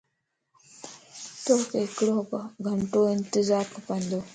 توک 1.43 1.69
ھڪڙو 1.89 2.17
گھنٽو 2.67 2.99
انتظار 3.15 3.65
کپندو 3.73 4.19